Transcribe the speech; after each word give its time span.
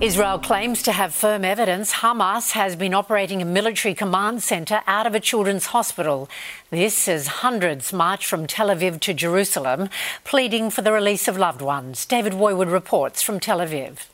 Israel 0.00 0.38
claims 0.38 0.80
to 0.84 0.92
have 0.92 1.12
firm 1.12 1.44
evidence 1.44 1.94
Hamas 1.94 2.52
has 2.52 2.76
been 2.76 2.94
operating 2.94 3.42
a 3.42 3.44
military 3.44 3.94
command 3.94 4.44
centre 4.44 4.80
out 4.86 5.08
of 5.08 5.14
a 5.16 5.18
children's 5.18 5.66
hospital. 5.66 6.28
This 6.70 7.08
as 7.08 7.26
hundreds 7.26 7.92
march 7.92 8.24
from 8.24 8.46
Tel 8.46 8.68
Aviv 8.68 9.00
to 9.00 9.12
Jerusalem, 9.12 9.88
pleading 10.22 10.70
for 10.70 10.82
the 10.82 10.92
release 10.92 11.26
of 11.26 11.36
loved 11.36 11.60
ones. 11.60 12.06
David 12.06 12.34
Woiwod 12.34 12.70
reports 12.70 13.22
from 13.22 13.40
Tel 13.40 13.58
Aviv. 13.58 14.06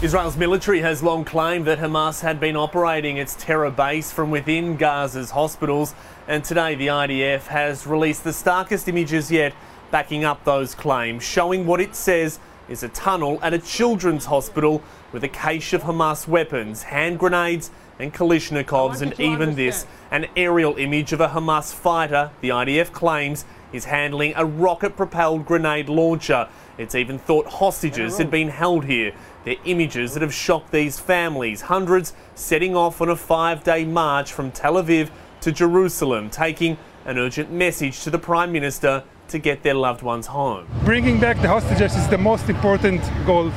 Israel's 0.00 0.36
military 0.36 0.80
has 0.82 1.02
long 1.02 1.24
claimed 1.24 1.66
that 1.66 1.80
Hamas 1.80 2.20
had 2.20 2.38
been 2.38 2.54
operating 2.54 3.16
its 3.16 3.34
terror 3.34 3.72
base 3.72 4.12
from 4.12 4.30
within 4.30 4.76
Gaza's 4.78 5.32
hospitals, 5.32 5.96
and 6.28 6.44
today 6.44 6.76
the 6.76 6.86
IDF 6.86 7.48
has 7.48 7.84
released 7.84 8.22
the 8.22 8.32
starkest 8.32 8.86
images 8.86 9.28
yet 9.28 9.52
backing 9.90 10.24
up 10.24 10.44
those 10.44 10.72
claims, 10.72 11.24
showing 11.24 11.66
what 11.66 11.80
it 11.80 11.96
says 11.96 12.38
is 12.70 12.82
a 12.84 12.88
tunnel 12.88 13.38
at 13.42 13.52
a 13.52 13.58
children's 13.58 14.26
hospital 14.26 14.82
with 15.12 15.24
a 15.24 15.28
cache 15.28 15.74
of 15.74 15.82
Hamas 15.82 16.26
weapons, 16.26 16.84
hand 16.84 17.18
grenades, 17.18 17.70
and 17.98 18.14
Kalashnikovs, 18.14 19.02
and 19.02 19.18
even 19.20 19.56
this 19.56 19.84
an 20.10 20.26
aerial 20.36 20.76
image 20.76 21.12
of 21.12 21.20
a 21.20 21.28
Hamas 21.28 21.74
fighter, 21.74 22.30
the 22.40 22.48
IDF 22.48 22.92
claims, 22.92 23.44
is 23.72 23.84
handling 23.84 24.32
a 24.36 24.44
rocket 24.44 24.96
propelled 24.96 25.44
grenade 25.44 25.88
launcher. 25.88 26.48
It's 26.78 26.94
even 26.94 27.18
thought 27.18 27.46
hostages 27.46 28.18
had 28.18 28.30
been 28.30 28.48
held 28.48 28.84
here. 28.84 29.12
They're 29.44 29.56
images 29.64 30.14
that 30.14 30.22
have 30.22 30.32
shocked 30.32 30.70
these 30.70 30.98
families, 30.98 31.62
hundreds 31.62 32.14
setting 32.34 32.74
off 32.74 33.00
on 33.00 33.08
a 33.08 33.16
five 33.16 33.64
day 33.64 33.84
march 33.84 34.32
from 34.32 34.50
Tel 34.50 34.74
Aviv 34.74 35.10
to 35.42 35.52
Jerusalem, 35.52 36.30
taking 36.30 36.78
an 37.04 37.18
urgent 37.18 37.50
message 37.50 38.02
to 38.04 38.10
the 38.10 38.18
Prime 38.18 38.52
Minister 38.52 39.02
to 39.30 39.38
get 39.38 39.62
their 39.62 39.74
loved 39.74 40.02
ones 40.02 40.26
home. 40.26 40.66
Bringing 40.84 41.18
back 41.18 41.40
the 41.40 41.48
hostages 41.48 41.96
is 41.96 42.08
the 42.08 42.18
most 42.18 42.48
important 42.48 43.00
goal. 43.26 43.50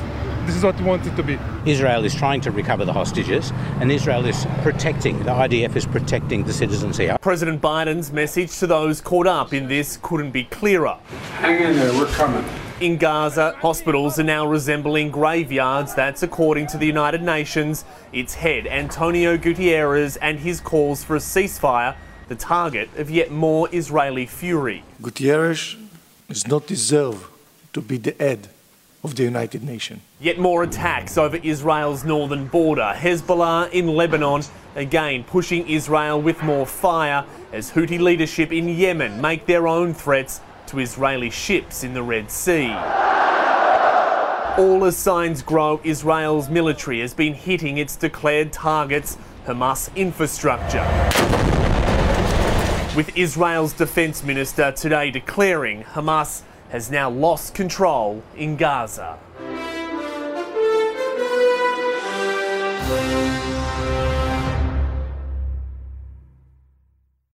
This 0.46 0.56
is 0.56 0.62
what 0.62 0.78
we 0.78 0.84
want 0.84 1.06
it 1.06 1.16
to 1.16 1.22
be. 1.22 1.38
Israel 1.64 2.04
is 2.04 2.14
trying 2.14 2.40
to 2.42 2.50
recover 2.50 2.84
the 2.84 2.92
hostages, 2.92 3.50
and 3.80 3.90
Israel 3.90 4.26
is 4.26 4.46
protecting, 4.62 5.18
the 5.20 5.30
IDF 5.30 5.74
is 5.74 5.86
protecting 5.86 6.44
the 6.44 6.52
citizens 6.52 6.98
here. 6.98 7.16
President 7.20 7.62
Biden's 7.62 8.12
message 8.12 8.58
to 8.58 8.66
those 8.66 9.00
caught 9.00 9.26
up 9.26 9.54
in 9.54 9.68
this 9.68 9.98
couldn't 10.02 10.32
be 10.32 10.44
clearer. 10.44 10.98
Hang 11.38 11.62
in 11.62 11.76
there, 11.76 11.92
we're 11.94 12.12
coming. 12.12 12.44
In 12.80 12.98
Gaza, 12.98 13.56
hospitals 13.60 14.18
are 14.18 14.24
now 14.24 14.46
resembling 14.46 15.10
graveyards. 15.10 15.94
That's 15.94 16.22
according 16.22 16.66
to 16.68 16.76
the 16.76 16.86
United 16.86 17.22
Nations. 17.22 17.84
Its 18.12 18.34
head, 18.34 18.66
Antonio 18.66 19.38
Guterres, 19.38 20.18
and 20.20 20.38
his 20.38 20.60
calls 20.60 21.02
for 21.02 21.16
a 21.16 21.20
ceasefire 21.20 21.96
the 22.28 22.34
target 22.34 22.88
of 22.96 23.10
yet 23.10 23.30
more 23.30 23.68
Israeli 23.72 24.26
fury. 24.26 24.82
Gutierrez 25.02 25.76
does 26.28 26.46
not 26.46 26.66
deserve 26.66 27.28
to 27.72 27.80
be 27.80 27.98
the 27.98 28.14
head 28.18 28.48
of 29.02 29.14
the 29.16 29.22
United 29.22 29.62
Nations. 29.62 30.00
Yet 30.18 30.38
more 30.38 30.62
attacks 30.62 31.18
over 31.18 31.36
Israel's 31.36 32.04
northern 32.04 32.46
border. 32.46 32.94
Hezbollah 32.96 33.70
in 33.70 33.88
Lebanon 33.88 34.42
again 34.74 35.24
pushing 35.24 35.68
Israel 35.68 36.20
with 36.20 36.42
more 36.42 36.66
fire 36.66 37.24
as 37.52 37.72
Houthi 37.72 38.00
leadership 38.00 38.50
in 38.50 38.68
Yemen 38.68 39.20
make 39.20 39.44
their 39.46 39.68
own 39.68 39.92
threats 39.92 40.40
to 40.68 40.78
Israeli 40.78 41.30
ships 41.30 41.84
in 41.84 41.92
the 41.92 42.02
Red 42.02 42.30
Sea. 42.30 42.72
All 44.56 44.84
as 44.84 44.96
signs 44.96 45.42
grow, 45.42 45.80
Israel's 45.84 46.48
military 46.48 47.00
has 47.00 47.12
been 47.12 47.34
hitting 47.34 47.76
its 47.76 47.96
declared 47.96 48.52
targets, 48.52 49.18
Hamas 49.46 49.94
infrastructure 49.94 51.63
with 52.94 53.16
Israel's 53.16 53.72
defense 53.72 54.22
minister 54.22 54.70
today 54.70 55.10
declaring 55.10 55.82
Hamas 55.82 56.42
has 56.68 56.92
now 56.92 57.10
lost 57.10 57.52
control 57.52 58.22
in 58.36 58.56
Gaza. 58.56 59.18